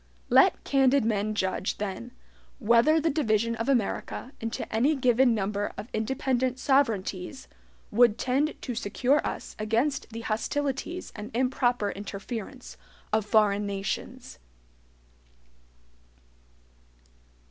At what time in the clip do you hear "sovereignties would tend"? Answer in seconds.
6.57-8.59